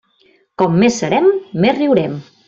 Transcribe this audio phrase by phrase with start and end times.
[0.61, 1.27] Com més serem,
[1.67, 2.17] més riurem.